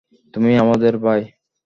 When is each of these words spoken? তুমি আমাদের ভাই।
তুমি 0.33 0.51
আমাদের 0.57 0.93
ভাই। 0.97 1.21